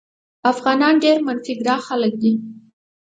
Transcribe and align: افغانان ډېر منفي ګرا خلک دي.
افغانان 0.51 0.95
ډېر 1.03 1.17
منفي 1.27 1.53
ګرا 1.59 1.75
خلک 1.87 2.13
دي. 2.21 2.33